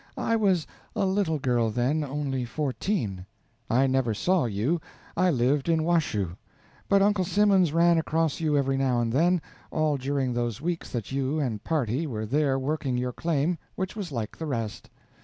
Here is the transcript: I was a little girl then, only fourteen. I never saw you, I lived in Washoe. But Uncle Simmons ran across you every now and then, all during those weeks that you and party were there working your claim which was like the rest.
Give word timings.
I 0.17 0.35
was 0.35 0.65
a 0.95 1.05
little 1.05 1.37
girl 1.37 1.69
then, 1.69 2.03
only 2.03 2.43
fourteen. 2.43 3.27
I 3.69 3.85
never 3.85 4.15
saw 4.15 4.45
you, 4.45 4.81
I 5.15 5.29
lived 5.29 5.69
in 5.69 5.83
Washoe. 5.83 6.37
But 6.89 7.03
Uncle 7.03 7.23
Simmons 7.23 7.71
ran 7.71 7.99
across 7.99 8.39
you 8.39 8.57
every 8.57 8.77
now 8.77 8.99
and 8.99 9.13
then, 9.13 9.43
all 9.69 9.97
during 9.97 10.33
those 10.33 10.59
weeks 10.59 10.89
that 10.91 11.11
you 11.11 11.37
and 11.39 11.63
party 11.63 12.07
were 12.07 12.25
there 12.25 12.57
working 12.57 12.97
your 12.97 13.13
claim 13.13 13.59
which 13.75 13.95
was 13.95 14.11
like 14.11 14.35
the 14.35 14.47
rest. 14.47 14.89